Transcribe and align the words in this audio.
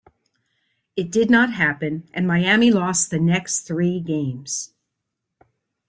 It 0.95 1.11
did 1.11 1.29
not 1.29 1.53
happen, 1.53 2.09
and 2.11 2.27
Miami 2.27 2.71
lost 2.71 3.11
the 3.11 3.19
next 3.19 3.67
three 3.67 3.99
games. 3.99 4.73